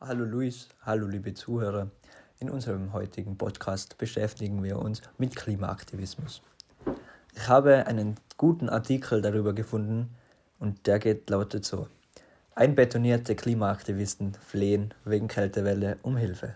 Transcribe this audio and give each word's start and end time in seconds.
Hallo 0.00 0.24
Luis, 0.24 0.68
hallo 0.82 1.08
liebe 1.08 1.34
Zuhörer. 1.34 1.90
In 2.38 2.50
unserem 2.50 2.92
heutigen 2.92 3.36
Podcast 3.36 3.98
beschäftigen 3.98 4.62
wir 4.62 4.78
uns 4.78 5.02
mit 5.18 5.34
Klimaaktivismus. 5.34 6.40
Ich 7.34 7.48
habe 7.48 7.84
einen 7.88 8.14
guten 8.36 8.68
Artikel 8.68 9.20
darüber 9.20 9.54
gefunden 9.54 10.14
und 10.60 10.86
der 10.86 11.00
geht 11.00 11.28
lautet 11.28 11.64
so. 11.64 11.88
Einbetonierte 12.54 13.34
Klimaaktivisten 13.34 14.34
flehen 14.34 14.94
wegen 15.04 15.26
Kältewelle 15.26 15.98
um 16.02 16.16
Hilfe. 16.16 16.54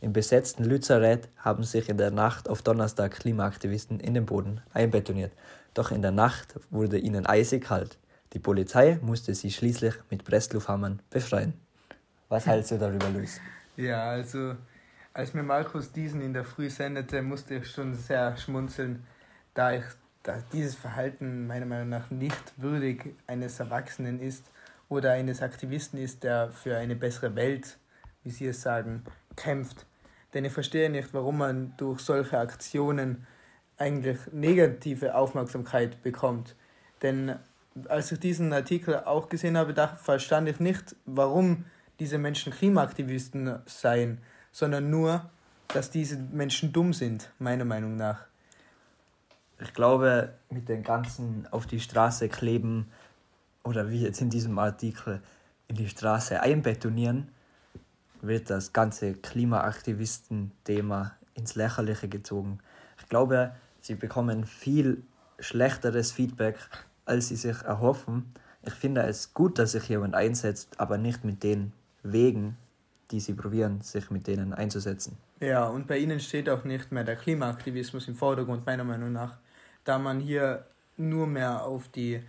Im 0.00 0.12
besetzten 0.12 0.64
Lützerath 0.64 1.28
haben 1.36 1.62
sich 1.62 1.88
in 1.88 1.96
der 1.96 2.10
Nacht 2.10 2.48
auf 2.48 2.62
Donnerstag 2.62 3.12
Klimaaktivisten 3.12 4.00
in 4.00 4.14
den 4.14 4.26
Boden 4.26 4.60
einbetoniert. 4.72 5.30
Doch 5.74 5.92
in 5.92 6.02
der 6.02 6.10
Nacht 6.10 6.58
wurde 6.70 6.98
ihnen 6.98 7.24
eisig 7.24 7.66
kalt. 7.66 7.98
Die 8.32 8.40
Polizei 8.40 8.98
musste 9.00 9.32
sie 9.32 9.52
schließlich 9.52 9.94
mit 10.10 10.24
Presslufthammern 10.24 11.00
befreien. 11.08 11.63
Was 12.28 12.46
hältst 12.46 12.70
du 12.70 12.78
darüber, 12.78 13.08
Luis? 13.10 13.40
Ja, 13.76 14.10
also 14.10 14.54
als 15.12 15.34
mir 15.34 15.42
Markus 15.42 15.92
diesen 15.92 16.20
in 16.20 16.32
der 16.32 16.44
Früh 16.44 16.70
sendete, 16.70 17.22
musste 17.22 17.56
ich 17.56 17.70
schon 17.70 17.94
sehr 17.94 18.36
schmunzeln, 18.36 19.06
da, 19.54 19.72
ich, 19.72 19.84
da 20.22 20.38
dieses 20.52 20.74
Verhalten 20.74 21.46
meiner 21.46 21.66
Meinung 21.66 21.88
nach 21.88 22.10
nicht 22.10 22.54
würdig 22.56 23.14
eines 23.26 23.60
Erwachsenen 23.60 24.20
ist 24.20 24.50
oder 24.88 25.12
eines 25.12 25.42
Aktivisten 25.42 25.98
ist, 25.98 26.24
der 26.24 26.50
für 26.50 26.76
eine 26.76 26.96
bessere 26.96 27.36
Welt, 27.36 27.78
wie 28.22 28.30
Sie 28.30 28.46
es 28.46 28.62
sagen, 28.62 29.04
kämpft. 29.36 29.86
Denn 30.32 30.44
ich 30.44 30.52
verstehe 30.52 30.90
nicht, 30.90 31.14
warum 31.14 31.38
man 31.38 31.74
durch 31.76 32.00
solche 32.00 32.38
Aktionen 32.38 33.26
eigentlich 33.76 34.18
negative 34.32 35.14
Aufmerksamkeit 35.14 36.02
bekommt. 36.02 36.56
Denn 37.02 37.36
als 37.88 38.12
ich 38.12 38.20
diesen 38.20 38.52
Artikel 38.52 38.96
auch 39.04 39.28
gesehen 39.28 39.56
habe, 39.56 39.74
verstand 39.96 40.48
ich 40.48 40.60
nicht, 40.60 40.96
warum 41.06 41.64
diese 42.00 42.18
Menschen 42.18 42.52
Klimaaktivisten 42.52 43.58
seien, 43.66 44.18
sondern 44.52 44.90
nur, 44.90 45.30
dass 45.68 45.90
diese 45.90 46.16
Menschen 46.16 46.72
dumm 46.72 46.92
sind, 46.92 47.30
meiner 47.38 47.64
Meinung 47.64 47.96
nach. 47.96 48.26
Ich 49.60 49.72
glaube, 49.72 50.34
mit 50.50 50.68
den 50.68 50.82
ganzen 50.82 51.46
auf 51.50 51.66
die 51.66 51.80
Straße 51.80 52.28
kleben 52.28 52.90
oder 53.62 53.90
wie 53.90 54.02
jetzt 54.02 54.20
in 54.20 54.30
diesem 54.30 54.58
Artikel 54.58 55.22
in 55.68 55.76
die 55.76 55.88
Straße 55.88 56.40
einbetonieren, 56.40 57.28
wird 58.20 58.50
das 58.50 58.72
ganze 58.72 59.14
Klimaaktivisten-Thema 59.14 61.12
ins 61.34 61.54
Lächerliche 61.54 62.08
gezogen. 62.08 62.58
Ich 62.98 63.08
glaube, 63.08 63.54
sie 63.80 63.94
bekommen 63.94 64.44
viel 64.44 65.02
schlechteres 65.38 66.12
Feedback, 66.12 66.58
als 67.04 67.28
sie 67.28 67.36
sich 67.36 67.62
erhoffen. 67.62 68.32
Ich 68.62 68.74
finde 68.74 69.02
es 69.02 69.34
gut, 69.34 69.58
dass 69.58 69.72
sich 69.72 69.88
jemand 69.88 70.14
einsetzt, 70.14 70.80
aber 70.80 70.96
nicht 70.96 71.24
mit 71.24 71.42
den 71.42 71.72
Wegen, 72.04 72.56
die 73.10 73.18
sie 73.18 73.34
probieren, 73.34 73.80
sich 73.80 74.10
mit 74.10 74.26
denen 74.26 74.52
einzusetzen. 74.52 75.16
Ja, 75.40 75.66
und 75.66 75.86
bei 75.86 75.98
ihnen 75.98 76.20
steht 76.20 76.48
auch 76.48 76.64
nicht 76.64 76.92
mehr 76.92 77.04
der 77.04 77.16
Klimaaktivismus 77.16 78.08
im 78.08 78.14
Vordergrund, 78.14 78.64
meiner 78.64 78.84
Meinung 78.84 79.12
nach, 79.12 79.38
da 79.84 79.98
man 79.98 80.20
hier 80.20 80.66
nur 80.96 81.26
mehr 81.26 81.64
auf 81.64 81.88
die, 81.88 82.22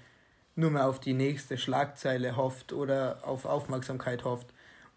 nur 0.56 0.72
mehr 0.72 0.88
auf 0.88 1.00
die 1.00 1.14
nächste 1.14 1.58
Schlagzeile 1.58 2.36
hofft 2.36 2.73
oder 2.73 3.20
auf 3.23 3.46
Aufmerksamkeit 3.46 4.23
hofft 4.23 4.48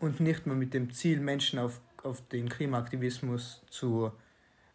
und 0.01 0.21
nicht 0.21 0.47
mehr 0.47 0.56
mit 0.56 0.75
dem 0.75 0.93
Ziel, 0.93 1.21
Menschen 1.21 1.59
auf, 1.59 1.81
auf 2.03 2.27
den 2.29 2.49
Klimaaktivismus 2.49 3.62
zu 3.69 4.11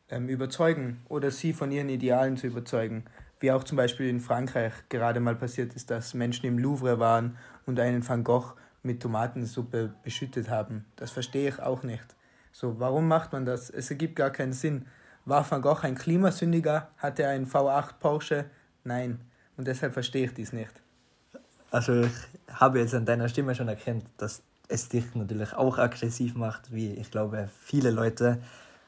ähm, 0.10 0.30
überzeugen 0.30 1.02
oder 1.10 1.32
sie 1.32 1.54
von 1.54 1.72
ihren 1.72 1.90
Idealen 1.90 2.38
zu 2.38 2.48
überzeugen. 2.48 3.06
Wie 3.40 3.52
auch 3.52 3.64
zum 3.64 3.78
Beispiel 3.78 4.08
in 4.08 4.22
Frankreich 4.22 4.74
gerade 4.90 5.20
mal 5.20 5.36
passiert 5.36 5.74
ist, 5.74 5.90
dass 5.90 6.14
Menschen 6.14 6.46
im 6.46 6.60
Louvre 6.60 7.00
waren 7.00 7.38
und 7.66 7.80
einen 7.80 8.08
Van 8.08 8.24
Gogh 8.24 8.54
mit 8.84 9.02
Tomatensuppe 9.02 9.94
beschüttet 10.04 10.50
haben. 10.50 10.86
Das 10.96 11.12
verstehe 11.12 11.50
ich 11.50 11.60
auch 11.60 11.84
nicht. 11.84 12.16
So, 12.52 12.80
warum 12.80 13.08
macht 13.08 13.34
man 13.34 13.46
das? 13.46 13.70
Es 13.70 13.90
ergibt 13.90 14.16
gar 14.16 14.30
keinen 14.30 14.54
Sinn. 14.54 14.86
War 15.26 15.50
Van 15.50 15.62
Gogh 15.62 15.84
ein 15.84 15.96
Klimasündiger? 15.96 16.90
Hatte 16.98 17.24
er 17.24 17.30
einen 17.30 17.48
V8 17.48 17.94
Porsche? 18.00 18.46
Nein. 18.84 19.22
Und 19.58 19.68
deshalb 19.68 19.94
verstehe 19.94 20.26
ich 20.26 20.34
dies 20.34 20.54
nicht. 20.54 20.72
Also 21.72 22.02
ich 22.02 22.12
habe 22.52 22.80
jetzt 22.80 22.94
an 22.94 23.06
deiner 23.06 23.30
Stimme 23.30 23.56
schon 23.56 23.68
erkannt, 23.68 24.06
dass 24.18 24.44
es 24.68 24.90
dich 24.90 25.16
natürlich 25.16 25.54
auch 25.54 25.78
aggressiv 25.78 26.36
macht, 26.36 26.72
wie 26.72 26.94
ich 26.94 27.10
glaube 27.10 27.50
viele 27.62 27.90
Leute. 27.90 28.40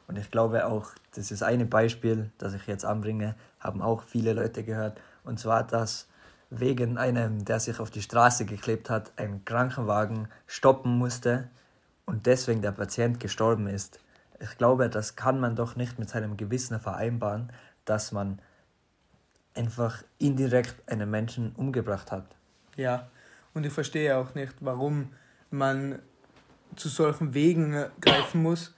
Und 0.07 0.17
ich 0.17 0.29
glaube 0.29 0.67
auch, 0.67 0.91
das 1.15 1.31
ist 1.31 1.41
ein 1.41 1.67
Beispiel, 1.69 2.29
das 2.37 2.53
ich 2.53 2.67
jetzt 2.67 2.85
anbringe, 2.85 3.35
haben 3.59 3.81
auch 3.81 4.03
viele 4.03 4.33
Leute 4.33 4.63
gehört. 4.63 5.01
Und 5.23 5.39
zwar, 5.39 5.65
dass 5.65 6.07
wegen 6.49 6.97
einem, 6.97 7.45
der 7.45 7.59
sich 7.59 7.79
auf 7.79 7.91
die 7.91 8.01
Straße 8.01 8.45
geklebt 8.45 8.89
hat, 8.89 9.11
ein 9.17 9.43
Krankenwagen 9.45 10.27
stoppen 10.47 10.97
musste 10.97 11.49
und 12.05 12.25
deswegen 12.25 12.61
der 12.61 12.71
Patient 12.71 13.19
gestorben 13.19 13.67
ist. 13.67 13.99
Ich 14.39 14.57
glaube, 14.57 14.89
das 14.89 15.15
kann 15.15 15.39
man 15.39 15.55
doch 15.55 15.75
nicht 15.75 15.97
mit 15.97 16.09
seinem 16.09 16.37
Gewissen 16.37 16.79
vereinbaren, 16.79 17.51
dass 17.85 18.11
man 18.11 18.39
einfach 19.53 20.03
indirekt 20.17 20.75
einen 20.91 21.09
Menschen 21.09 21.53
umgebracht 21.55 22.11
hat. 22.11 22.25
Ja, 22.75 23.07
und 23.53 23.65
ich 23.65 23.73
verstehe 23.73 24.17
auch 24.17 24.35
nicht, 24.35 24.53
warum 24.59 25.13
man 25.49 25.99
zu 26.75 26.89
solchen 26.89 27.33
Wegen 27.33 27.85
greifen 28.01 28.43
muss. 28.43 28.73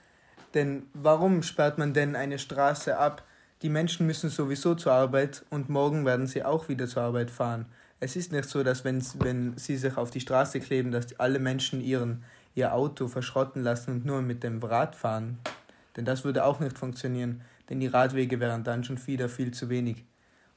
Denn 0.54 0.86
warum 0.94 1.42
sperrt 1.42 1.78
man 1.78 1.92
denn 1.92 2.16
eine 2.16 2.38
Straße 2.38 2.96
ab, 2.96 3.22
die 3.62 3.68
Menschen 3.68 4.06
müssen 4.06 4.30
sowieso 4.30 4.74
zur 4.74 4.92
Arbeit 4.92 5.44
und 5.50 5.68
morgen 5.68 6.04
werden 6.04 6.26
sie 6.26 6.44
auch 6.44 6.68
wieder 6.68 6.86
zur 6.86 7.02
Arbeit 7.02 7.30
fahren. 7.30 7.66
Es 8.00 8.14
ist 8.14 8.30
nicht 8.30 8.48
so, 8.48 8.62
dass 8.62 8.84
wenn, 8.84 9.02
wenn 9.18 9.56
sie 9.56 9.76
sich 9.76 9.96
auf 9.96 10.10
die 10.12 10.20
Straße 10.20 10.60
kleben, 10.60 10.92
dass 10.92 11.18
alle 11.18 11.40
Menschen 11.40 11.80
ihren, 11.80 12.22
ihr 12.54 12.72
Auto 12.72 13.08
verschrotten 13.08 13.62
lassen 13.62 13.90
und 13.90 14.04
nur 14.04 14.22
mit 14.22 14.44
dem 14.44 14.62
Rad 14.62 14.94
fahren. 14.94 15.38
Denn 15.96 16.04
das 16.04 16.24
würde 16.24 16.44
auch 16.44 16.60
nicht 16.60 16.78
funktionieren, 16.78 17.40
denn 17.68 17.80
die 17.80 17.88
Radwege 17.88 18.38
wären 18.38 18.62
dann 18.62 18.84
schon 18.84 19.04
wieder 19.06 19.28
viel 19.28 19.52
zu 19.52 19.68
wenig. 19.68 20.04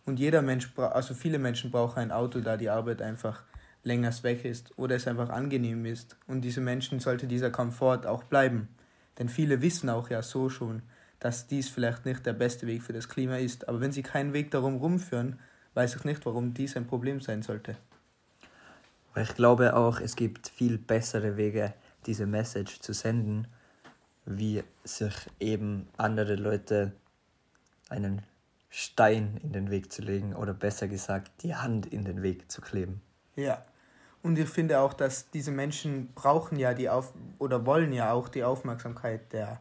Und 0.05 0.19
jeder 0.19 0.43
Mensch, 0.43 0.71
also 0.77 1.15
viele 1.15 1.39
Menschen 1.39 1.71
brauchen 1.71 1.99
ein 1.99 2.11
Auto, 2.11 2.39
da 2.39 2.57
die 2.57 2.69
Arbeit 2.69 3.01
einfach 3.01 3.43
länger 3.83 4.11
weg 4.23 4.45
ist 4.45 4.77
oder 4.77 4.95
es 4.95 5.07
einfach 5.07 5.29
angenehm 5.29 5.85
ist. 5.85 6.17
Und 6.27 6.41
diese 6.41 6.61
Menschen 6.61 6.99
sollte 6.99 7.25
dieser 7.25 7.49
Komfort 7.49 8.05
auch 8.05 8.23
bleiben. 8.23 8.67
Denn 9.17 9.29
viele 9.29 9.61
wissen 9.61 9.89
auch 9.89 10.09
ja 10.09 10.21
so 10.21 10.49
schon, 10.49 10.83
dass 11.21 11.47
dies 11.47 11.69
vielleicht 11.69 12.05
nicht 12.05 12.25
der 12.25 12.33
beste 12.33 12.67
Weg 12.67 12.81
für 12.81 12.93
das 12.93 13.07
Klima 13.07 13.37
ist. 13.37 13.69
Aber 13.69 13.79
wenn 13.79 13.91
sie 13.91 14.01
keinen 14.01 14.33
Weg 14.33 14.51
darum 14.51 14.77
rumführen, 14.77 15.39
weiß 15.75 15.95
ich 15.95 16.03
nicht, 16.03 16.25
warum 16.25 16.53
dies 16.53 16.75
ein 16.75 16.87
Problem 16.87 17.21
sein 17.21 17.43
sollte. 17.43 17.77
Ich 19.15 19.35
glaube 19.35 19.75
auch, 19.75 20.01
es 20.01 20.15
gibt 20.15 20.49
viel 20.49 20.77
bessere 20.77 21.37
Wege, 21.37 21.73
diese 22.07 22.25
Message 22.25 22.79
zu 22.79 22.93
senden, 22.93 23.47
wie 24.25 24.63
sich 24.83 25.13
eben 25.39 25.87
andere 25.95 26.35
Leute 26.35 26.93
einen 27.89 28.23
Stein 28.69 29.39
in 29.43 29.53
den 29.53 29.69
Weg 29.69 29.91
zu 29.91 30.01
legen 30.01 30.35
oder 30.35 30.55
besser 30.55 30.87
gesagt 30.87 31.43
die 31.43 31.55
Hand 31.55 31.85
in 31.85 32.03
den 32.03 32.23
Weg 32.23 32.51
zu 32.51 32.61
kleben. 32.61 33.01
Ja, 33.35 33.63
und 34.23 34.39
ich 34.39 34.49
finde 34.49 34.79
auch, 34.79 34.93
dass 34.93 35.29
diese 35.29 35.51
Menschen 35.51 36.13
brauchen 36.13 36.57
ja 36.57 36.73
die 36.73 36.89
Auf 36.89 37.13
oder 37.37 37.65
wollen 37.65 37.93
ja 37.93 38.11
auch 38.11 38.27
die 38.27 38.43
Aufmerksamkeit 38.43 39.31
der 39.33 39.59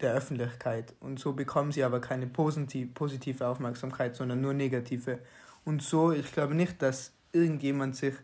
der 0.00 0.14
Öffentlichkeit. 0.14 0.94
Und 1.00 1.18
so 1.18 1.32
bekommen 1.32 1.72
sie 1.72 1.84
aber 1.84 2.00
keine 2.00 2.26
positive 2.26 3.46
Aufmerksamkeit, 3.46 4.16
sondern 4.16 4.40
nur 4.40 4.54
negative. 4.54 5.18
Und 5.64 5.82
so, 5.82 6.12
ich 6.12 6.32
glaube 6.32 6.54
nicht, 6.54 6.80
dass 6.82 7.12
irgendjemand 7.32 7.96
sich 7.96 8.14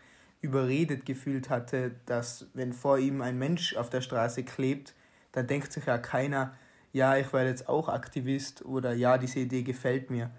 überredet 0.40 1.06
gefühlt 1.06 1.48
hatte, 1.50 1.92
dass 2.06 2.46
wenn 2.54 2.72
vor 2.72 2.98
ihm 2.98 3.22
ein 3.22 3.38
Mensch 3.38 3.76
auf 3.76 3.90
der 3.90 4.02
Straße 4.02 4.44
klebt, 4.44 4.94
dann 5.32 5.46
denkt 5.46 5.72
sich 5.72 5.86
ja 5.86 5.98
keiner, 5.98 6.54
ja, 6.92 7.16
ich 7.16 7.32
werde 7.32 7.48
jetzt 7.48 7.68
auch 7.68 7.88
Aktivist 7.88 8.64
oder 8.64 8.92
ja, 8.92 9.18
diese 9.18 9.40
Idee 9.40 9.62
gefällt 9.62 10.10
mir. 10.10 10.30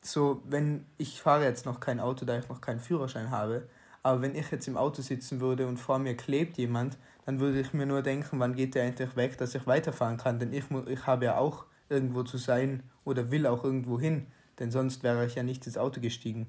So, 0.00 0.42
wenn 0.46 0.86
ich 0.96 1.20
fahre 1.20 1.44
jetzt 1.44 1.66
noch 1.66 1.80
kein 1.80 2.00
Auto, 2.00 2.24
da 2.24 2.38
ich 2.38 2.48
noch 2.48 2.60
keinen 2.60 2.80
Führerschein 2.80 3.30
habe, 3.30 3.68
aber 4.02 4.22
wenn 4.22 4.34
ich 4.34 4.50
jetzt 4.50 4.68
im 4.68 4.76
Auto 4.76 5.02
sitzen 5.02 5.40
würde 5.40 5.66
und 5.66 5.78
vor 5.78 5.98
mir 5.98 6.16
klebt 6.16 6.58
jemand, 6.58 6.96
dann 7.26 7.40
würde 7.40 7.60
ich 7.60 7.74
mir 7.74 7.86
nur 7.86 8.02
denken, 8.02 8.40
wann 8.40 8.54
geht 8.54 8.74
der 8.74 8.84
endlich 8.84 9.16
weg, 9.16 9.36
dass 9.38 9.54
ich 9.54 9.66
weiterfahren 9.66 10.16
kann. 10.16 10.38
Denn 10.38 10.52
ich, 10.52 10.64
ich 10.86 11.06
habe 11.06 11.26
ja 11.26 11.36
auch 11.36 11.66
irgendwo 11.88 12.22
zu 12.22 12.38
sein 12.38 12.82
oder 13.04 13.30
will 13.30 13.46
auch 13.46 13.64
irgendwo 13.64 13.98
hin, 14.00 14.26
denn 14.58 14.70
sonst 14.70 15.02
wäre 15.02 15.26
ich 15.26 15.34
ja 15.34 15.42
nicht 15.42 15.66
ins 15.66 15.78
Auto 15.78 16.00
gestiegen. 16.00 16.46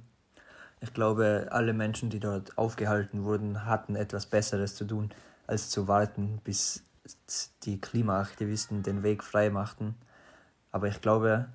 Ich 0.82 0.94
glaube, 0.94 1.48
alle 1.52 1.74
Menschen, 1.74 2.10
die 2.10 2.20
dort 2.20 2.58
aufgehalten 2.58 3.26
wurden, 3.26 3.66
hatten 3.66 3.96
etwas 3.96 4.26
Besseres 4.26 4.76
zu 4.76 4.86
tun, 4.86 5.12
als 5.48 5.70
zu 5.70 5.88
warten, 5.88 6.40
bis 6.44 6.84
die 7.64 7.82
Klimaaktivisten 7.82 8.84
den 8.84 9.04
Weg 9.04 9.24
frei 9.24 9.50
machten. 9.50 9.96
Aber 10.72 10.88
ich 10.88 11.02
glaube, 11.02 11.50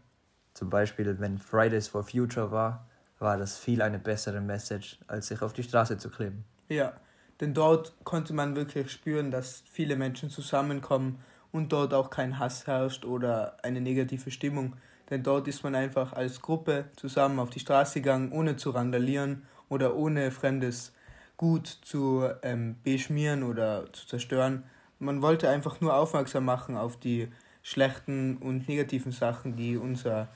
zum 0.53 0.69
Beispiel, 0.69 1.19
wenn 1.21 1.39
Fridays 1.39 1.89
for 1.89 2.05
Future 2.05 2.51
war, 2.51 2.87
war 3.25 3.37
das 3.37 3.59
viel 3.59 3.83
eine 3.83 3.99
bessere 3.99 4.41
Message, 4.41 4.99
als 5.09 5.27
sich 5.27 5.43
auf 5.43 5.53
die 5.53 5.65
Straße 5.65 5.99
zu 5.99 6.11
kleben. 6.11 6.45
Ja, 6.69 6.93
denn 7.41 7.53
dort 7.53 7.93
konnte 8.05 8.33
man 8.33 8.55
wirklich 8.55 8.93
spüren, 8.93 9.33
dass 9.33 9.65
viele 9.73 9.97
Menschen 9.97 10.31
zusammenkommen 10.31 11.19
und 11.51 11.73
dort 11.73 11.93
auch 11.93 12.11
kein 12.11 12.39
Hass 12.39 12.69
herrscht 12.69 13.05
oder 13.05 13.57
eine 13.63 13.81
negative 13.81 14.31
Stimmung. 14.31 14.75
Denn 15.11 15.23
dort 15.23 15.49
ist 15.49 15.63
man 15.63 15.75
einfach 15.75 16.13
als 16.13 16.41
Gruppe 16.41 16.87
zusammen 16.97 17.39
auf 17.39 17.51
die 17.51 17.61
Straße 17.61 18.01
gegangen, 18.01 18.33
ohne 18.33 18.57
zu 18.57 18.71
randalieren 18.71 19.43
oder 19.69 19.97
ohne 19.97 20.31
fremdes 20.31 20.93
gut 21.37 21.67
zu 21.67 22.29
ähm, 22.43 22.77
beschmieren 22.85 23.43
oder 23.43 23.93
zu 23.93 24.07
zerstören. 24.07 24.65
Man 24.99 25.21
wollte 25.21 25.49
einfach 25.49 25.81
nur 25.81 25.95
aufmerksam 25.95 26.45
machen 26.45 26.77
auf 26.77 26.99
die 26.99 27.29
schlechten 27.63 28.37
und 28.37 28.69
negativen 28.69 29.13
Sachen, 29.13 29.57
die 29.57 29.77
unser, 29.77 30.29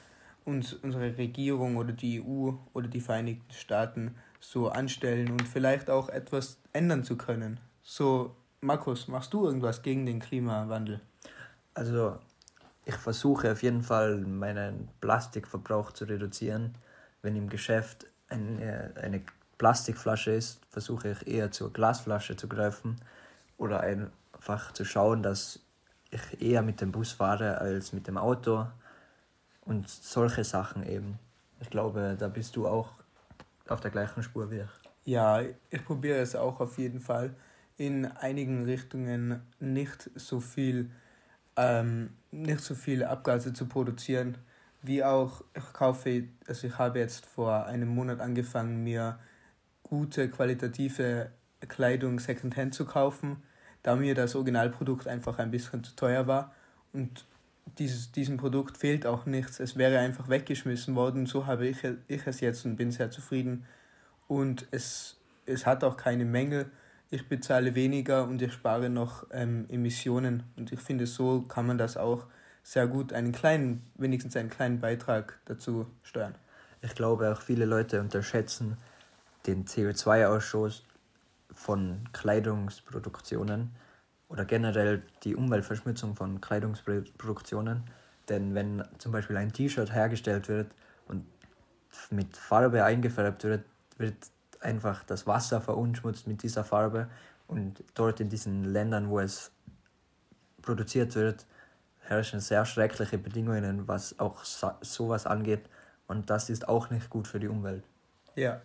uns, 0.49 0.73
unsere 0.73 1.17
Regierung 1.19 1.77
oder 1.77 1.93
die 1.93 2.21
EU 2.21 2.53
oder 2.73 2.89
die 2.89 3.00
Vereinigten 3.00 3.53
Staaten 3.53 4.17
so 4.41 4.69
anstellen 4.69 5.31
und 5.31 5.47
vielleicht 5.47 5.91
auch 5.91 6.09
etwas 6.09 6.59
ändern 6.73 7.05
zu 7.05 7.17
können. 7.17 7.61
So, 7.83 8.35
Markus, 8.61 9.09
machst 9.09 9.33
du 9.35 9.45
irgendwas 9.45 9.83
gegen 9.83 10.06
den 10.06 10.21
Klimawandel? 10.21 11.00
Also, 11.75 12.19
ich 12.85 12.97
versuche 12.97 13.53
auf 13.53 13.62
jeden 13.62 13.83
Fall 13.83 14.17
meinen 14.19 14.89
Plastikverbrauch 15.00 15.93
zu 15.93 16.06
reduzieren. 16.06 16.75
Wenn 17.21 17.37
im 17.37 17.49
Geschäft 17.49 18.06
eine, 18.29 18.94
eine 19.01 19.23
Plastikflasche 19.59 20.31
ist, 20.31 20.61
versuche 20.71 21.11
ich 21.11 21.27
eher 21.27 21.51
zur 21.51 21.73
Glasflasche 21.73 22.37
zu 22.37 22.49
greifen 22.49 22.97
oder 23.59 23.81
einfach 23.81 24.73
zu 24.73 24.85
schauen, 24.85 25.23
dass 25.23 25.61
ich 26.11 26.41
eher 26.41 26.62
mit 26.62 26.81
dem 26.81 26.93
Bus 26.93 27.12
fahre 27.12 27.59
als 27.59 27.93
mit 27.93 28.06
dem 28.06 28.17
Auto 28.17 28.67
und 29.69 29.88
solche 29.88 30.44
Sachen 30.44 30.82
eben. 30.88 31.19
Ich 31.61 31.70
glaube, 31.70 32.17
da 32.19 32.29
bist 32.29 32.56
du 32.56 32.67
auch 32.67 32.91
auf 33.69 33.81
der 33.81 33.91
gleichen 33.91 34.23
Spur 34.23 34.50
wie 34.50 34.61
ich. 34.61 34.70
Ja, 35.05 35.43
ich 35.43 35.85
probiere 35.85 36.19
es 36.19 36.35
auch 36.35 36.59
auf 36.61 36.79
jeden 36.79 37.00
Fall. 37.00 37.35
In 37.76 38.06
einigen 38.06 38.65
Richtungen 38.65 39.43
nicht 39.61 40.11
so 40.15 40.41
viel, 40.41 40.91
ähm, 41.56 42.11
nicht 42.31 42.61
so 42.61 42.75
viel 42.75 43.05
Abgase 43.05 43.53
zu 43.53 43.67
produzieren, 43.67 44.38
wie 44.82 45.05
auch 45.05 45.44
ich 45.55 45.73
kaufe, 45.73 46.25
also 46.47 46.67
ich 46.67 46.79
habe 46.79 46.99
jetzt 46.99 47.26
vor 47.26 47.67
einem 47.67 47.88
Monat 47.88 48.20
angefangen, 48.20 48.82
mir 48.85 49.19
gute 49.82 50.31
qualitative 50.31 51.31
Kleidung 51.67 52.20
Secondhand 52.20 52.75
zu 52.75 52.85
kaufen, 52.87 53.43
da 53.82 53.97
mir 53.97 54.15
das 54.15 54.35
Originalprodukt 54.35 55.09
einfach 55.09 55.38
ein 55.38 55.50
bisschen 55.50 55.85
zu 55.85 55.94
teuer 55.94 56.26
war 56.26 56.55
und 56.93 57.26
dieses, 57.79 58.12
diesem 58.12 58.37
Produkt 58.37 58.79
fehlt 58.79 59.06
auch 59.06 59.26
nichts. 59.26 59.61
Es 59.61 59.76
wäre 59.76 59.99
einfach 59.99 60.29
weggeschmissen 60.29 60.94
worden. 60.94 61.26
So 61.26 61.47
habe 61.47 61.67
ich, 61.67 61.79
ich 62.06 62.26
es 62.26 62.41
jetzt 62.41 62.65
und 62.65 62.76
bin 62.76 62.91
sehr 62.91 63.11
zufrieden. 63.11 63.65
Und 64.26 64.67
es, 64.70 65.17
es 65.47 65.67
hat 65.67 65.85
auch 65.85 65.97
keine 65.97 66.25
Mängel. 66.25 66.70
Ich 67.11 67.29
bezahle 67.29 67.75
weniger 67.75 68.25
und 68.25 68.43
ich 68.43 68.53
spare 68.53 68.91
noch 68.91 69.26
ähm, 69.32 69.67
Emissionen. 69.69 70.44
Und 70.56 70.73
ich 70.73 70.81
finde, 70.81 71.06
so 71.06 71.43
kann 71.43 71.67
man 71.67 71.79
das 71.79 71.97
auch 71.97 72.26
sehr 72.62 72.87
gut 72.87 73.12
einen 73.12 73.32
kleinen, 73.32 73.82
wenigstens 73.94 74.37
einen 74.37 74.50
kleinen 74.50 74.81
Beitrag 74.81 75.38
dazu 75.47 75.87
steuern. 76.03 76.35
Ich 76.82 76.94
glaube 76.94 77.32
auch 77.32 77.41
viele 77.41 77.65
Leute 77.65 78.00
unterschätzen 78.00 78.76
den 79.47 79.65
CO2-Ausstoß 79.65 80.82
von 81.55 82.05
Kleidungsproduktionen 82.12 83.70
oder 84.29 84.45
generell 84.45 85.03
die 85.25 85.35
Umweltverschmutzung 85.35 86.15
von 86.15 86.41
Kleidungsproduktionen. 86.41 87.85
Denn 88.29 88.55
wenn 88.55 88.85
zum 88.99 89.13
Beispiel 89.13 89.37
ein 89.37 89.53
T-Shirt 89.53 89.93
hergestellt 89.93 90.49
wird 90.49 90.71
und 91.07 91.25
mit 92.11 92.37
Farbe 92.37 92.85
eingefärbt 92.85 93.45
wird, 93.45 93.65
wird 93.97 94.17
einfach 94.61 95.03
das 95.05 95.27
Wasser 95.27 95.61
verunschmutzt 95.61 96.27
mit 96.27 96.43
dieser 96.43 96.65
Farbe. 96.65 97.09
Und 97.47 97.83
dort 97.95 98.21
in 98.21 98.29
diesen 98.29 98.65
Ländern, 98.65 99.09
wo 99.09 99.21
es 99.21 99.51
produziert 100.61 101.15
wird, 101.15 101.47
herrschen 102.01 102.41
sehr 102.41 102.67
schreckliche 102.67 103.17
Bedingungen, 103.17 103.89
was 103.89 104.19
auch 104.19 104.45
sowas 104.45 105.27
angeht. 105.27 105.69
Und 106.07 106.29
das 106.29 106.51
ist 106.51 106.69
auch 106.69 106.91
nicht 106.91 107.09
gut 107.09 107.27
für 107.27 107.41
die 107.41 107.49
Umwelt. 107.49 107.85
Ja, 108.35 108.61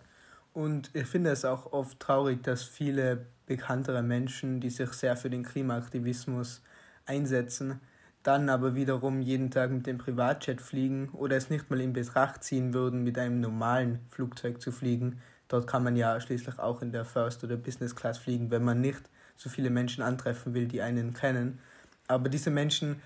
und 0.54 0.92
ich 0.94 1.08
finde 1.08 1.32
es 1.32 1.46
auch 1.46 1.74
oft 1.74 2.00
traurig, 2.00 2.44
dass 2.44 2.64
viele 2.64 3.26
bekanntere 3.46 4.04
Menschen, 4.04 4.60
die 4.60 4.70
sich 4.70 4.92
sehr 4.94 5.18
für 5.18 5.30
den 5.30 5.44
Klimaaktivismus 5.44 6.62
einsetzen, 7.06 7.80
dann 8.24 8.50
aber 8.50 8.76
wiederum 8.76 9.22
jeden 9.22 9.52
Tag 9.52 9.72
mit 9.72 9.86
dem 9.86 9.98
Privatjet 9.98 10.62
fliegen 10.62 11.10
oder 11.10 11.36
es 11.36 11.50
nicht 11.50 11.70
mal 11.70 11.82
in 11.82 11.92
Betracht 11.92 12.44
ziehen 12.44 12.74
würden, 12.74 13.04
mit 13.04 13.18
einem 13.18 13.42
normalen 13.42 14.00
Flugzeug 14.10 14.62
zu 14.62 14.72
fliegen. 14.72 15.22
Dort 15.50 15.68
kann 15.68 15.84
man 15.84 15.98
ja 15.98 16.20
schließlich 16.22 16.58
auch 16.58 16.82
in 16.82 16.94
der 16.94 17.04
First 17.04 17.44
oder 17.44 17.58
Business 17.58 17.96
Class 17.96 18.18
fliegen, 18.18 18.50
wenn 18.50 18.64
man 18.64 18.80
nicht 18.80 19.10
so 19.36 19.50
viele 19.50 19.70
Menschen 19.70 20.04
antreffen 20.04 20.54
will, 20.54 20.68
die 20.68 20.82
einen 20.82 21.14
kennen. 21.14 21.60
Aber 22.08 22.30
diese 22.30 22.50
Menschen 22.50 23.02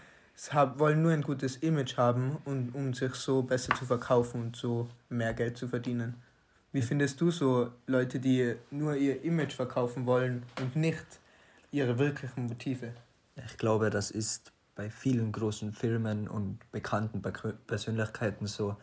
wollen 0.75 1.01
nur 1.01 1.13
ein 1.13 1.23
gutes 1.23 1.57
Image 1.57 1.97
haben, 1.97 2.37
um 2.45 2.93
sich 2.93 3.15
so 3.15 3.41
besser 3.41 3.73
zu 3.73 3.85
verkaufen 3.85 4.41
und 4.41 4.55
so 4.55 4.87
mehr 5.09 5.33
Geld 5.33 5.57
zu 5.57 5.67
verdienen. 5.67 6.15
Wie 6.71 6.81
findest 6.81 7.21
du 7.21 7.31
so 7.31 7.71
Leute, 7.85 8.19
die 8.19 8.55
nur 8.71 8.95
ihr 8.95 9.23
Image 9.23 9.53
verkaufen 9.53 10.05
wollen 10.05 10.43
und 10.59 10.75
nicht 10.75 11.05
ihre 11.71 11.97
wirklichen 11.97 12.47
Motive? 12.47 12.93
Ich 13.45 13.57
glaube, 13.57 13.89
das 13.89 14.11
ist 14.11 14.51
bei 14.75 14.89
vielen 14.89 15.31
großen 15.31 15.73
Firmen 15.73 16.27
und 16.27 16.59
bekannten 16.71 17.21
Persönlichkeiten 17.21 18.47
so, 18.47 18.75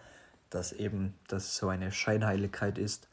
dass 0.50 0.72
eben 0.72 1.14
das 1.28 1.56
so 1.56 1.68
eine 1.68 1.92
Scheinheiligkeit 1.92 2.78
ist 2.78 3.08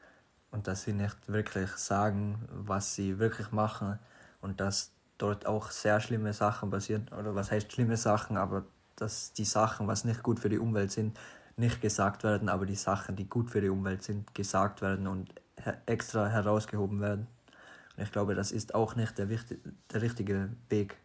und 0.51 0.68
dass 0.68 0.83
sie 0.83 0.94
nicht 0.94 1.17
wirklich 1.27 1.69
sagen, 1.71 2.47
was 2.51 2.95
sie 2.95 3.19
wirklich 3.19 3.51
machen 3.51 4.00
und 4.41 4.59
dass 4.59 4.91
dort 5.17 5.45
auch 5.45 5.71
sehr 5.71 6.00
schlimme 6.00 6.33
Sachen 6.33 6.71
passieren. 6.71 7.07
Oder 7.17 7.35
was 7.35 7.51
heißt 7.51 7.71
schlimme 7.71 7.97
Sachen, 7.97 8.38
aber 8.38 8.65
dass 8.95 9.33
die 9.33 9.45
Sachen, 9.45 9.88
was 9.88 10.06
nicht 10.06 10.24
gut 10.24 10.39
für 10.39 10.50
die 10.50 10.59
Umwelt 10.59 10.91
sind, 10.91 11.17
nicht 11.62 11.80
gesagt 11.80 12.24
werden, 12.25 12.50
aber 12.50 12.66
die 12.66 12.75
Sachen, 12.75 13.16
die 13.16 13.30
gut 13.30 13.50
für 13.50 13.62
die 13.62 13.69
Umwelt 13.69 14.04
sind, 14.04 14.36
gesagt 14.36 14.81
werden 14.81 15.08
und 15.08 15.34
extra 15.86 16.28
herausgehoben 16.28 17.00
werden. 17.00 17.28
Und 17.96 18.04
ich 18.04 18.12
glaube, 18.12 18.36
das 18.36 18.52
ist 18.52 18.75
auch 18.75 18.96
nicht 18.96 19.18
der, 19.18 19.28
der 19.28 20.02
richtige 20.02 20.50
Weg. 20.69 20.98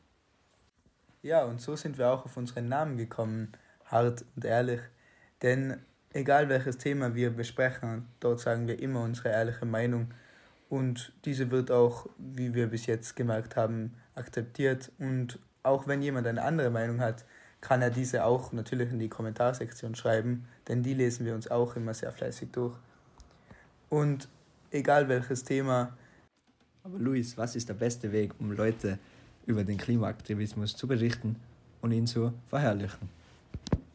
Ja, 1.23 1.45
und 1.45 1.61
so 1.61 1.77
sind 1.77 1.99
wir 1.99 2.09
auch 2.09 2.25
auf 2.25 2.37
unseren 2.37 2.69
Namen 2.69 2.97
gekommen, 2.97 3.53
hart 3.85 4.25
und 4.35 4.45
ehrlich. 4.45 4.81
Denn 5.43 5.81
egal 6.13 6.49
welches 6.49 6.79
Thema 6.79 7.15
wir 7.15 7.31
besprechen, 7.31 8.07
dort 8.21 8.41
sagen 8.41 8.67
wir 8.67 8.79
immer 8.81 9.03
unsere 9.03 9.29
ehrliche 9.29 9.67
Meinung. 9.67 10.13
Und 10.69 11.13
diese 11.25 11.51
wird 11.51 11.71
auch, 11.71 12.09
wie 12.19 12.55
wir 12.55 12.69
bis 12.69 12.87
jetzt 12.87 13.15
gemerkt 13.15 13.57
haben, 13.57 13.95
akzeptiert. 14.15 14.91
Und 14.99 15.39
auch 15.63 15.87
wenn 15.87 16.03
jemand 16.03 16.27
eine 16.27 16.43
andere 16.43 16.71
Meinung 16.71 17.01
hat, 17.01 17.25
kann 17.67 17.83
er 17.83 17.91
diese 17.91 18.25
auch 18.25 18.53
natürlich 18.53 18.93
in 18.93 19.01
die 19.01 19.09
Kommentarsektion 19.09 19.97
schreiben, 19.97 20.47
denn 20.69 20.85
die 20.85 20.95
lesen 20.95 21.27
wir 21.27 21.35
uns 21.35 21.51
auch 21.51 21.75
immer 21.75 21.95
sehr 21.95 22.13
fleißig 22.13 22.51
durch. 22.53 22.77
Und 23.91 24.29
egal 24.71 25.09
welches 25.09 25.43
Thema. 25.43 25.93
Aber 26.85 26.97
Luis, 26.97 27.37
was 27.37 27.57
ist 27.57 27.69
der 27.69 27.75
beste 27.75 28.13
Weg, 28.13 28.31
um 28.39 28.53
Leute 28.53 29.01
über 29.47 29.65
den 29.65 29.79
Klimaaktivismus 29.79 30.77
zu 30.77 30.87
berichten 30.87 31.35
und 31.83 31.91
ihn 31.91 32.07
zu 32.07 32.33
verherrlichen? 32.47 33.09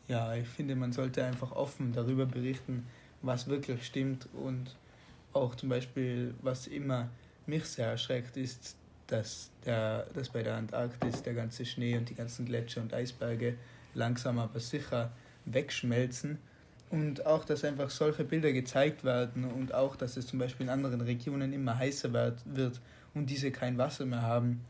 Ja, 0.10 0.36
ich 0.36 0.50
finde, 0.50 0.75
man 0.75 0.91
sollte 0.91 1.24
einfach 1.24 1.53
offen 1.53 1.93
darüber 1.93 2.25
berichten, 2.25 2.86
was 3.22 3.48
wirklich 3.48 3.86
stimmt 3.86 4.27
und 4.34 4.75
auch 5.31 5.55
zum 5.55 5.69
Beispiel, 5.69 6.34
was 6.41 6.67
immer 6.67 7.07
mich 7.46 7.63
sehr 7.63 7.88
erschreckt, 7.88 8.36
ist, 8.36 8.75
dass, 9.12 9.51
der, 9.65 10.08
dass 10.13 10.30
bei 10.30 10.41
der 10.41 10.56
Antarktis 10.56 11.22
der 11.22 11.34
ganze 11.34 11.65
Schnee 11.65 11.98
und 11.98 12.10
die 12.10 12.15
ganzen 12.15 12.46
Gletscher 12.46 12.82
und 12.82 12.94
Eisberge 12.94 13.56
langsam 13.94 14.39
aber 14.39 14.60
sicher 14.60 15.12
wegschmelzen. 15.46 16.38
Und 16.89 17.25
auch, 17.25 17.46
dass 17.46 17.63
einfach 17.63 17.89
solche 17.89 18.24
Bilder 18.24 18.51
gezeigt 18.51 19.03
werden 19.03 19.46
und 19.46 19.74
auch, 19.74 19.96
dass 19.96 20.18
es 20.18 20.27
zum 20.27 20.39
Beispiel 20.39 20.65
in 20.65 20.70
anderen 20.70 21.01
Regionen 21.01 21.53
immer 21.53 21.77
heißer 21.77 22.12
wird 22.13 22.82
und 23.13 23.30
diese 23.30 23.51
kein 23.51 23.77
Wasser 23.77 24.06
mehr 24.06 24.22
haben. 24.22 24.62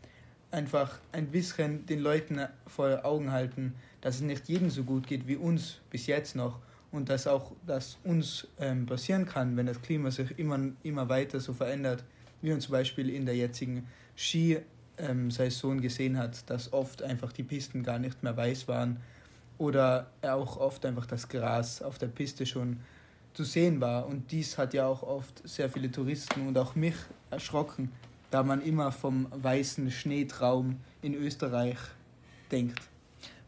Einfach 0.52 1.00
ein 1.12 1.28
bisschen 1.28 1.86
den 1.86 2.00
Leuten 2.00 2.42
vor 2.68 3.06
Augen 3.06 3.32
halten, 3.32 3.74
dass 4.02 4.16
es 4.16 4.22
nicht 4.22 4.50
jedem 4.50 4.70
so 4.70 4.84
gut 4.84 5.08
geht 5.08 5.28
wie 5.28 5.36
uns 5.36 5.80
bis 5.90 6.08
jetzt 6.08 6.36
noch 6.36 6.60
und 6.92 7.10
dass 7.10 7.26
auch 7.26 7.54
das 7.66 7.98
uns 8.04 8.48
ähm, 8.60 8.86
passieren 8.86 9.26
kann, 9.26 9.56
wenn 9.56 9.66
das 9.66 9.82
Klima 9.82 10.12
sich 10.12 10.38
immer, 10.38 10.60
immer 10.84 11.10
weiter 11.10 11.40
so 11.40 11.54
verändert, 11.54 12.04
wie 12.42 12.50
man 12.50 12.60
zum 12.60 12.74
Beispiel 12.74 13.10
in 13.10 13.26
der 13.26 13.36
jetzigen 13.36 13.88
Ski-Saison 14.22 15.74
ähm, 15.74 15.82
gesehen 15.82 16.18
hat, 16.18 16.50
dass 16.50 16.72
oft 16.72 17.02
einfach 17.02 17.32
die 17.32 17.44
Pisten 17.44 17.84
gar 17.84 18.00
nicht 18.00 18.22
mehr 18.22 18.38
weiß 18.38 18.68
waren 18.68 18.98
oder 19.58 20.08
auch 20.22 20.58
oft 20.58 20.86
einfach 20.86 21.06
das 21.06 21.28
Gras 21.28 21.82
auf 21.82 21.98
der 21.98 22.08
Piste 22.08 22.46
schon 22.46 22.78
zu 23.34 23.44
sehen 23.44 23.82
war. 23.82 24.06
Und 24.08 24.32
dies 24.32 24.58
hat 24.58 24.74
ja 24.74 24.86
auch 24.86 25.04
oft 25.04 25.48
sehr 25.48 25.70
viele 25.70 25.92
Touristen 25.92 26.48
und 26.48 26.58
auch 26.58 26.76
mich 26.76 26.96
erschrocken, 27.30 27.92
da 28.30 28.44
man 28.44 28.62
immer 28.62 28.92
vom 28.92 29.28
weißen 29.32 29.90
Schneetraum 29.92 30.78
in 31.02 31.14
Österreich 31.14 31.78
denkt. 32.52 32.80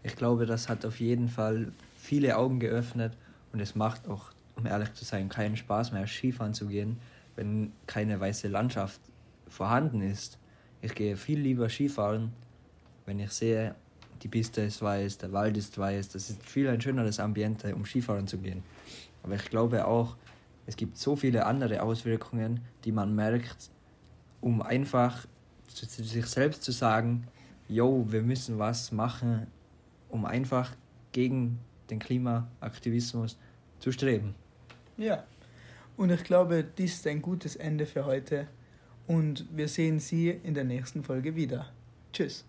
Ich 0.01 0.15
glaube, 0.15 0.46
das 0.46 0.70
hat 0.70 0.86
auf 0.86 1.00
jeden 1.00 1.30
Fall 1.30 1.72
viele 1.98 2.38
Augen 2.38 2.60
geöffnet 2.60 3.15
und 3.53 3.60
es 3.60 3.75
macht 3.75 4.08
auch, 4.08 4.32
um 4.56 4.65
ehrlich 4.65 4.94
zu 4.94 5.06
sein, 5.06 5.30
keinen 5.30 5.56
Spaß 5.56 5.92
mehr, 5.92 6.08
Skifahren 6.08 6.53
zu 6.53 6.68
gehen, 6.68 6.98
wenn 7.36 7.72
keine 7.88 8.20
weiße 8.20 8.48
Landschaft 8.48 9.00
vorhanden 9.48 10.01
ist. 10.01 10.38
Ich 10.84 10.94
gehe 10.94 11.16
viel 11.16 11.40
lieber 11.40 11.70
Skifahren, 11.70 12.34
wenn 13.06 13.18
ich 13.22 13.32
sehe, 13.32 13.74
die 14.22 14.28
Piste 14.28 14.63
ist 14.63 14.82
weiß, 14.82 15.18
der 15.18 15.32
Wald 15.32 15.56
ist 15.56 15.78
weiß. 15.78 16.10
Das 16.10 16.30
ist 16.30 16.46
viel 16.46 16.68
ein 16.68 16.82
schöneres 16.82 17.22
Ambiente, 17.22 17.74
um 17.74 17.86
Skifahren 17.86 18.28
zu 18.28 18.38
gehen. 18.38 18.63
Aber 19.24 19.36
ich 19.36 19.50
glaube 19.50 19.88
auch, 19.88 20.18
es 20.68 20.75
gibt 20.75 20.98
so 20.98 21.16
viele 21.16 21.46
andere 21.46 21.82
Auswirkungen, 21.82 22.60
die 22.84 22.92
man 22.92 23.16
merkt, 23.16 23.70
um 24.42 24.62
einfach 24.62 25.25
zu, 25.70 25.86
sich 25.86 26.25
selbst 26.25 26.63
zu 26.63 26.74
sagen, 26.74 27.28
yo, 27.70 28.06
wir 28.10 28.22
müssen 28.22 28.60
was 28.60 28.92
machen, 28.92 29.48
um 30.10 30.25
einfach 30.25 30.75
gegen 31.13 31.60
den 31.90 32.00
Klimaaktivismus 32.00 33.38
zu 33.80 33.94
streben. 33.94 34.36
Ja, 34.98 35.24
und 35.96 36.10
ich 36.10 36.25
glaube, 36.25 36.66
dies 36.78 36.96
ist 36.96 37.08
ein 37.08 37.22
gutes 37.22 37.56
Ende 37.56 37.86
für 37.86 38.04
heute 38.04 38.50
und 39.08 39.46
wir 39.52 39.68
sehen 39.68 40.00
Sie 40.00 40.30
in 40.30 40.54
der 40.54 40.64
nächsten 40.64 41.04
Folge 41.04 41.36
wieder. 41.36 41.72
Tschüss. 42.12 42.46